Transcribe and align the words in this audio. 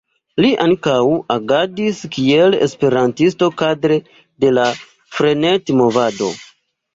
Li 0.43 0.47
ankaŭ 0.63 0.93
agadis 1.33 1.99
kiel 2.15 2.57
esperantisto 2.67 3.51
kadre 3.61 3.99
de 4.45 4.51
la 4.57 4.65
Frenet-movado. 5.19 6.33